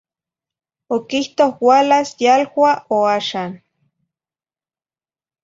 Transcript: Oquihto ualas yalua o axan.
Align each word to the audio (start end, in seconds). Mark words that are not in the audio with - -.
Oquihto 0.95 1.43
ualas 1.69 2.09
yalua 2.23 2.71
o 2.95 2.97
axan. 3.17 3.51